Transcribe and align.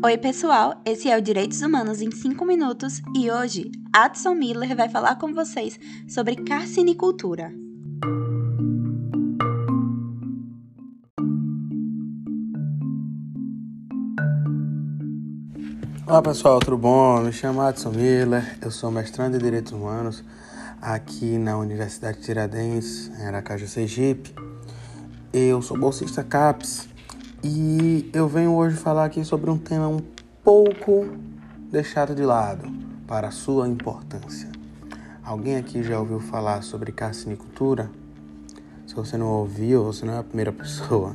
Oi, 0.00 0.16
pessoal! 0.16 0.80
Esse 0.86 1.10
é 1.10 1.18
o 1.18 1.20
Direitos 1.20 1.60
Humanos 1.60 2.00
em 2.00 2.08
5 2.12 2.44
Minutos 2.44 3.02
e 3.16 3.28
hoje 3.28 3.72
Adson 3.92 4.36
Miller 4.36 4.76
vai 4.76 4.88
falar 4.88 5.16
com 5.16 5.34
vocês 5.34 5.76
sobre 6.06 6.36
carcinicultura. 6.36 7.52
Olá 16.06 16.22
pessoal, 16.22 16.60
tudo 16.60 16.78
bom? 16.78 17.20
Me 17.22 17.32
chamo 17.32 17.60
Adson 17.60 17.90
Miller, 17.90 18.56
eu 18.62 18.70
sou 18.70 18.92
mestrando 18.92 19.36
em 19.36 19.40
Direitos 19.40 19.72
Humanos 19.72 20.22
aqui 20.80 21.36
na 21.36 21.58
Universidade 21.58 22.20
Tiradentes, 22.20 23.10
em 23.18 23.26
Aracaju, 23.26 23.66
Sergipe. 23.66 24.47
Eu 25.30 25.60
sou 25.60 25.78
bolsista 25.78 26.24
CAPES 26.24 26.88
e 27.44 28.10
eu 28.14 28.26
venho 28.26 28.54
hoje 28.54 28.78
falar 28.78 29.04
aqui 29.04 29.22
sobre 29.22 29.50
um 29.50 29.58
tema 29.58 29.86
um 29.86 30.00
pouco 30.42 31.06
deixado 31.70 32.14
de 32.14 32.22
lado 32.22 32.66
para 33.06 33.30
sua 33.30 33.68
importância. 33.68 34.50
Alguém 35.22 35.56
aqui 35.56 35.82
já 35.82 36.00
ouviu 36.00 36.18
falar 36.18 36.62
sobre 36.62 36.92
carcinicultura? 36.92 37.90
Se 38.86 38.94
você 38.94 39.18
não 39.18 39.26
ouviu, 39.26 39.84
você 39.84 40.06
não 40.06 40.14
é 40.14 40.18
a 40.18 40.24
primeira 40.24 40.50
pessoa, 40.50 41.14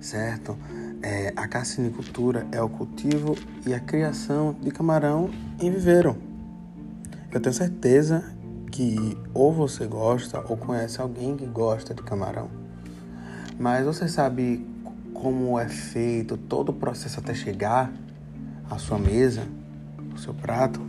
certo? 0.00 0.58
É, 1.00 1.32
a 1.36 1.46
carcinicultura 1.46 2.48
é 2.50 2.60
o 2.60 2.68
cultivo 2.68 3.36
e 3.64 3.72
a 3.72 3.78
criação 3.78 4.56
de 4.60 4.72
camarão 4.72 5.30
em 5.60 5.70
viveiro. 5.70 6.16
Eu 7.30 7.40
tenho 7.40 7.54
certeza 7.54 8.24
que 8.72 9.16
ou 9.32 9.52
você 9.52 9.86
gosta 9.86 10.44
ou 10.48 10.56
conhece 10.56 11.00
alguém 11.00 11.36
que 11.36 11.46
gosta 11.46 11.94
de 11.94 12.02
camarão. 12.02 12.65
Mas 13.58 13.84
você 13.84 14.08
sabe 14.08 14.66
como 15.14 15.58
é 15.58 15.68
feito 15.68 16.36
todo 16.36 16.70
o 16.70 16.72
processo 16.72 17.20
até 17.20 17.34
chegar 17.34 17.92
à 18.70 18.78
sua 18.78 18.98
mesa, 18.98 19.42
ao 20.12 20.18
seu 20.18 20.34
prato. 20.34 20.80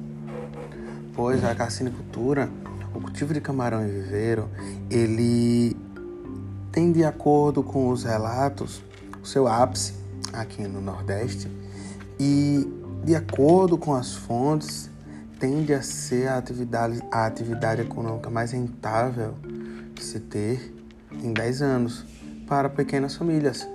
Pois 1.14 1.44
a 1.44 1.56
carcinicultura, 1.56 2.50
o 2.94 3.02
cultivo 3.02 3.34
de 3.34 3.42
camarão 3.42 3.84
em 3.84 3.90
viveiro, 3.90 4.50
ele 4.90 5.76
tem 6.72 6.92
de 6.92 7.04
acordo 7.04 7.64
com 7.64 7.90
os 7.90 8.04
relatos 8.04 8.84
o 9.24 9.26
seu 9.26 9.48
ápice 9.48 9.94
aqui 10.34 10.62
no 10.62 10.80
Nordeste 10.80 11.50
e 12.20 12.68
de 13.04 13.16
acordo 13.16 13.78
com 13.78 13.94
as 13.94 14.14
fontes 14.14 14.90
tende 15.40 15.74
a 15.74 15.82
ser 15.82 16.28
a 16.28 16.38
atividade, 16.38 17.02
a 17.12 17.26
atividade 17.26 17.82
econômica 17.82 18.30
mais 18.30 18.52
rentável 18.52 19.36
de 19.94 20.04
se 20.04 20.20
ter 20.20 20.74
em 21.12 21.32
10 21.32 21.62
anos 21.62 22.06
para 22.48 22.70
pequenas 22.70 23.16
famílias 23.16 23.68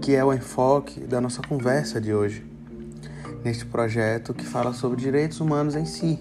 que 0.00 0.14
é 0.14 0.24
o 0.24 0.32
enfoque 0.32 1.00
da 1.00 1.20
nossa 1.20 1.42
conversa 1.42 2.00
de 2.00 2.14
hoje, 2.14 2.44
neste 3.44 3.66
projeto 3.66 4.32
que 4.32 4.44
fala 4.44 4.72
sobre 4.72 5.00
direitos 5.00 5.40
humanos 5.40 5.76
em 5.76 5.84
si. 5.84 6.18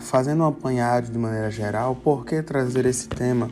Fazendo 0.00 0.42
um 0.42 0.46
apanhado 0.46 1.10
de 1.10 1.18
maneira 1.18 1.50
geral, 1.50 1.96
por 1.96 2.26
que 2.26 2.42
trazer 2.42 2.84
esse 2.84 3.08
tema? 3.08 3.50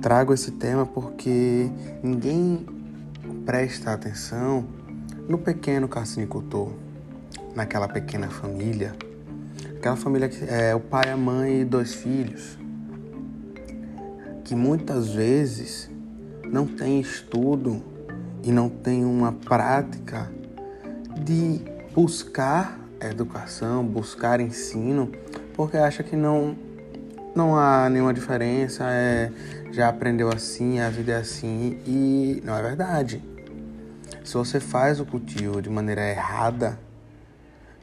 Trago 0.00 0.34
esse 0.34 0.50
tema 0.50 0.84
porque 0.84 1.70
ninguém 2.02 2.66
presta 3.46 3.92
atenção 3.92 4.66
no 5.28 5.38
pequeno 5.38 5.86
carcinicultor, 5.86 6.72
naquela 7.54 7.86
pequena 7.86 8.28
família, 8.28 8.96
aquela 9.76 9.96
família 9.96 10.28
que 10.28 10.44
é 10.44 10.74
o 10.74 10.80
pai, 10.80 11.10
a 11.10 11.16
mãe 11.16 11.60
e 11.60 11.64
dois 11.64 11.94
filhos, 11.94 12.58
que 14.42 14.56
muitas 14.56 15.10
vezes 15.10 15.88
não 16.52 16.66
tem 16.66 17.00
estudo 17.00 17.82
e 18.44 18.52
não 18.52 18.68
tem 18.68 19.06
uma 19.06 19.32
prática 19.32 20.30
de 21.24 21.62
buscar 21.94 22.78
educação, 23.00 23.82
buscar 23.82 24.38
ensino, 24.38 25.10
porque 25.54 25.78
acha 25.78 26.02
que 26.02 26.14
não 26.14 26.56
não 27.34 27.56
há 27.56 27.88
nenhuma 27.88 28.12
diferença, 28.12 28.84
é, 28.90 29.32
já 29.70 29.88
aprendeu 29.88 30.28
assim, 30.28 30.80
a 30.80 30.90
vida 30.90 31.12
é 31.12 31.16
assim 31.16 31.78
e 31.86 32.42
não 32.44 32.54
é 32.54 32.62
verdade. 32.62 33.24
Se 34.22 34.34
você 34.34 34.60
faz 34.60 35.00
o 35.00 35.06
cultivo 35.06 35.62
de 35.62 35.70
maneira 35.70 36.06
errada, 36.06 36.78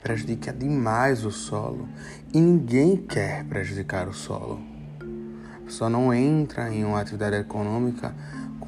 prejudica 0.03 0.53
demais 0.53 1.25
o 1.25 1.31
solo 1.31 1.89
e 2.31 2.39
ninguém 2.39 2.95
quer 2.95 3.43
prejudicar 3.45 4.07
o 4.07 4.13
solo. 4.13 4.61
A 5.55 5.65
pessoa 5.65 5.89
não 5.89 6.13
entra 6.13 6.71
em 6.71 6.85
uma 6.85 7.01
atividade 7.01 7.35
econômica 7.35 8.13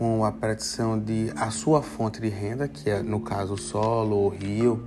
com 0.02 0.26
a 0.26 0.32
predição 0.32 1.00
de 1.00 1.32
a 1.36 1.52
sua 1.52 1.84
fonte 1.84 2.20
de 2.20 2.28
renda, 2.28 2.68
que 2.68 2.90
é 2.90 3.04
no 3.04 3.20
caso 3.20 3.54
o 3.54 3.58
solo 3.58 4.16
ou 4.16 4.30
rio, 4.30 4.84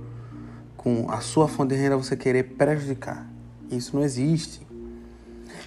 com 0.75 1.09
a 1.09 1.21
sua 1.21 1.47
fonte 1.47 1.73
de 1.73 1.79
renda 1.79 1.95
você 1.95 2.17
querer 2.17 2.43
prejudicar. 2.57 3.25
Isso 3.71 3.95
não 3.95 4.03
existe. 4.03 4.67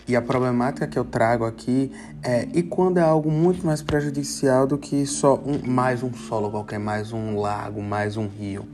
E 0.06 0.14
a 0.14 0.20
problemática 0.20 0.86
que 0.86 0.98
eu 0.98 1.04
trago 1.04 1.47
aqui 1.47 1.91
é 2.22 2.47
e 2.53 2.62
quando 2.62 2.98
é 2.98 3.00
algo 3.00 3.31
muito 3.31 3.64
mais 3.64 3.81
prejudicial 3.81 4.66
do 4.66 4.76
que 4.76 5.06
só 5.06 5.36
um, 5.36 5.66
mais 5.66 6.03
um 6.03 6.12
solo 6.12 6.50
qualquer, 6.50 6.78
mais 6.78 7.15
um 7.15 7.41
lago, 7.41 7.80
mais 7.80 8.19
um 8.19 8.28
rio. 8.28 8.69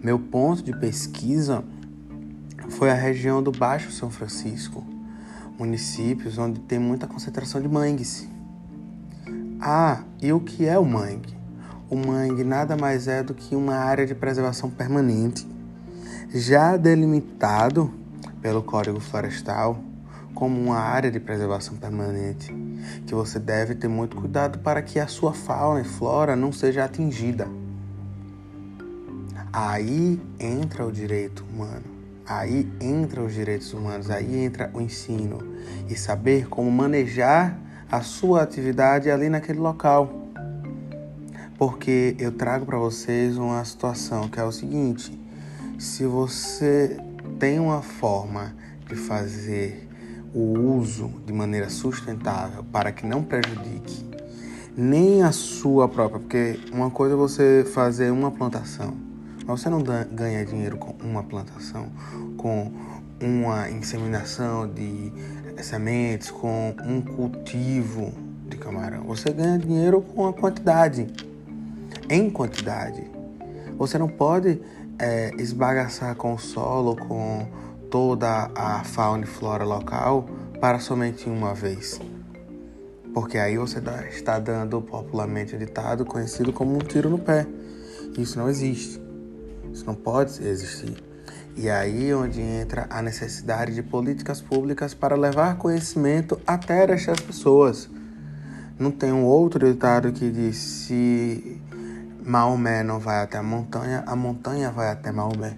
Meu 0.00 0.20
ponto 0.20 0.62
de 0.62 0.72
pesquisa 0.72 1.64
foi 2.68 2.92
a 2.92 2.94
região 2.94 3.42
do 3.42 3.50
Baixo 3.50 3.90
São 3.90 4.08
Francisco, 4.08 4.86
municípios 5.58 6.38
onde 6.38 6.60
tem 6.60 6.78
muita 6.78 7.08
concentração 7.08 7.60
de 7.60 7.66
mangues. 7.66 8.28
Ah, 9.62 10.04
e 10.22 10.32
o 10.32 10.40
que 10.40 10.66
é 10.66 10.78
o 10.78 10.84
mangue? 10.86 11.36
O 11.90 11.94
mangue 11.94 12.42
nada 12.44 12.78
mais 12.78 13.06
é 13.06 13.22
do 13.22 13.34
que 13.34 13.54
uma 13.54 13.74
área 13.74 14.06
de 14.06 14.14
preservação 14.14 14.70
permanente, 14.70 15.46
já 16.30 16.78
delimitado 16.78 17.92
pelo 18.40 18.62
Código 18.62 18.98
Florestal 18.98 19.78
como 20.34 20.58
uma 20.58 20.78
área 20.78 21.10
de 21.10 21.20
preservação 21.20 21.76
permanente, 21.76 22.54
que 23.06 23.14
você 23.14 23.38
deve 23.38 23.74
ter 23.74 23.88
muito 23.88 24.16
cuidado 24.16 24.60
para 24.60 24.80
que 24.80 24.98
a 24.98 25.06
sua 25.06 25.34
fauna 25.34 25.82
e 25.82 25.84
flora 25.84 26.34
não 26.34 26.52
seja 26.52 26.84
atingida. 26.84 27.46
Aí 29.52 30.18
entra 30.38 30.86
o 30.86 30.92
direito 30.92 31.44
humano. 31.52 31.84
Aí 32.24 32.72
entra 32.80 33.22
os 33.22 33.34
direitos 33.34 33.74
humanos, 33.74 34.08
aí 34.08 34.44
entra 34.44 34.70
o 34.72 34.80
ensino 34.80 35.38
e 35.88 35.96
saber 35.96 36.48
como 36.48 36.70
manejar 36.70 37.58
a 37.90 38.02
sua 38.02 38.42
atividade 38.42 39.10
ali 39.10 39.28
naquele 39.28 39.58
local. 39.58 40.28
Porque 41.58 42.14
eu 42.18 42.32
trago 42.32 42.64
para 42.64 42.78
vocês 42.78 43.36
uma 43.36 43.62
situação 43.64 44.28
que 44.28 44.38
é 44.40 44.44
o 44.44 44.52
seguinte: 44.52 45.18
se 45.78 46.06
você 46.06 46.96
tem 47.38 47.58
uma 47.58 47.82
forma 47.82 48.54
de 48.88 48.94
fazer 48.94 49.88
o 50.32 50.58
uso 50.76 51.08
de 51.26 51.32
maneira 51.32 51.68
sustentável 51.68 52.64
para 52.64 52.92
que 52.92 53.04
não 53.04 53.22
prejudique 53.22 54.08
nem 54.76 55.22
a 55.22 55.32
sua 55.32 55.88
própria, 55.88 56.20
porque 56.20 56.60
uma 56.72 56.90
coisa 56.90 57.14
é 57.14 57.16
você 57.16 57.66
fazer 57.74 58.10
uma 58.10 58.30
plantação, 58.30 58.96
mas 59.44 59.60
você 59.60 59.68
não 59.68 59.82
ganha 59.82 60.44
dinheiro 60.44 60.78
com 60.78 60.94
uma 61.04 61.22
plantação, 61.22 61.88
com 62.36 62.72
uma 63.20 63.68
inseminação 63.68 64.66
de 64.68 65.12
sementes, 65.62 66.30
com 66.30 66.74
um 66.84 67.00
cultivo 67.00 68.12
de 68.48 68.56
camarão. 68.56 69.04
Você 69.04 69.32
ganha 69.32 69.58
dinheiro 69.58 70.00
com 70.00 70.26
a 70.26 70.32
quantidade, 70.32 71.06
em 72.08 72.30
quantidade. 72.30 73.04
Você 73.76 73.98
não 73.98 74.08
pode 74.08 74.60
é, 74.98 75.32
esbagaçar 75.38 76.14
com 76.16 76.34
o 76.34 76.38
solo, 76.38 76.96
com 76.96 77.46
toda 77.90 78.50
a 78.54 78.84
fauna 78.84 79.24
e 79.24 79.26
flora 79.26 79.64
local 79.64 80.28
para 80.60 80.78
somente 80.78 81.28
uma 81.28 81.54
vez. 81.54 82.00
Porque 83.12 83.38
aí 83.38 83.58
você 83.58 83.82
está 84.10 84.38
dando 84.38 84.80
popularmente 84.80 85.56
ditado 85.56 86.04
conhecido 86.04 86.52
como 86.52 86.74
um 86.74 86.78
tiro 86.78 87.10
no 87.10 87.18
pé. 87.18 87.46
Isso 88.16 88.38
não 88.38 88.48
existe. 88.48 89.00
Isso 89.72 89.84
não 89.86 89.94
pode 89.94 90.46
existir. 90.46 91.09
E 91.56 91.68
aí 91.68 92.12
onde 92.14 92.40
entra 92.40 92.86
a 92.88 93.02
necessidade 93.02 93.74
de 93.74 93.82
políticas 93.82 94.40
públicas 94.40 94.94
para 94.94 95.16
levar 95.16 95.56
conhecimento 95.56 96.40
até 96.46 96.90
estas 96.90 97.20
pessoas. 97.20 97.88
Não 98.78 98.90
tem 98.90 99.12
um 99.12 99.24
outro 99.24 99.70
ditado 99.70 100.10
que 100.12 100.30
diz 100.30 100.56
se 100.56 101.60
Maomé 102.24 102.82
não 102.82 102.98
vai 102.98 103.22
até 103.22 103.38
a 103.38 103.42
montanha, 103.42 104.04
a 104.06 104.16
montanha 104.16 104.70
vai 104.70 104.90
até 104.90 105.10
Maomé. 105.12 105.56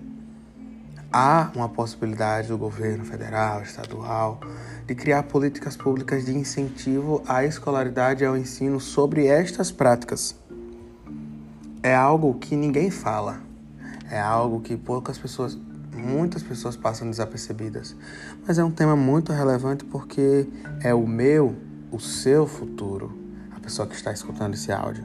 Há 1.12 1.50
uma 1.54 1.68
possibilidade 1.68 2.48
do 2.48 2.56
governo 2.56 3.04
federal, 3.04 3.62
estadual, 3.62 4.40
de 4.86 4.94
criar 4.94 5.24
políticas 5.24 5.76
públicas 5.76 6.24
de 6.24 6.34
incentivo 6.34 7.22
à 7.28 7.44
escolaridade 7.44 8.24
e 8.24 8.26
ao 8.26 8.36
ensino 8.36 8.80
sobre 8.80 9.26
estas 9.26 9.70
práticas. 9.70 10.34
É 11.82 11.94
algo 11.94 12.34
que 12.34 12.56
ninguém 12.56 12.90
fala, 12.90 13.40
é 14.12 14.20
algo 14.20 14.60
que 14.60 14.76
poucas 14.76 15.16
pessoas 15.16 15.58
muitas 15.94 16.42
pessoas 16.42 16.76
passam 16.76 17.08
desapercebidas. 17.08 17.96
Mas 18.46 18.58
é 18.58 18.64
um 18.64 18.70
tema 18.70 18.96
muito 18.96 19.32
relevante 19.32 19.84
porque 19.84 20.46
é 20.80 20.94
o 20.94 21.06
meu, 21.06 21.56
o 21.90 22.00
seu 22.00 22.46
futuro. 22.46 23.18
A 23.54 23.60
pessoa 23.60 23.86
que 23.86 23.94
está 23.94 24.12
escutando 24.12 24.54
esse 24.54 24.72
áudio. 24.72 25.04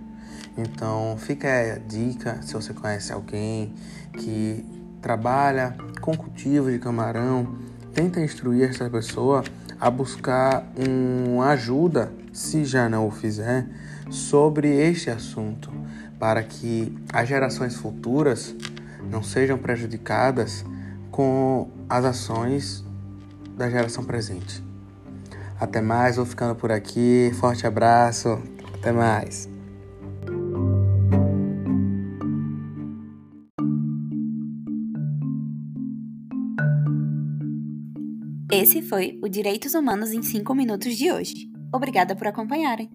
Então, 0.57 1.15
fica 1.19 1.48
a 1.48 1.77
dica 1.77 2.42
se 2.42 2.54
você 2.54 2.74
conhece 2.74 3.12
alguém 3.12 3.74
que 4.13 4.65
trabalha 5.01 5.75
com 6.01 6.15
cultivo 6.15 6.71
de 6.71 6.80
camarão, 6.80 7.56
tenta 7.94 8.19
instruir 8.21 8.69
essa 8.69 8.89
pessoa 8.89 9.44
a 9.80 9.92
buscar 9.92 10.65
uma 10.75 11.50
ajuda, 11.50 12.12
se 12.33 12.65
já 12.65 12.89
não 12.89 13.07
o 13.07 13.12
fizer, 13.12 13.68
sobre 14.10 14.69
este 14.69 15.10
assunto, 15.10 15.71
para 16.18 16.42
que 16.42 16.98
as 17.13 17.27
gerações 17.27 17.75
futuras 17.75 18.56
não 19.09 19.24
sejam 19.24 19.57
prejudicadas 19.57 20.65
com 21.12 21.69
as 21.89 22.06
ações 22.06 22.86
da 23.56 23.69
geração 23.69 24.04
presente. 24.04 24.63
Até 25.59 25.81
mais, 25.81 26.18
vou 26.18 26.25
ficando 26.25 26.56
por 26.56 26.71
aqui. 26.71 27.31
Forte 27.39 27.65
abraço. 27.65 28.39
Até 28.75 28.92
mais. 28.92 29.50
Esse 38.51 38.81
foi 38.81 39.19
o 39.21 39.27
Direitos 39.27 39.74
Humanos 39.74 40.12
em 40.12 40.21
5 40.21 40.56
Minutos 40.56 40.95
de 40.95 41.12
hoje. 41.12 41.51
Obrigada 41.74 42.15
por 42.15 42.27
acompanharem. 42.27 42.89